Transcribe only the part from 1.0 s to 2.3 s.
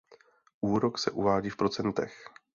uvádí v procentech.